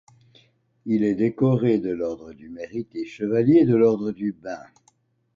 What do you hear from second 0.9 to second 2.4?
est décoré de l'ordre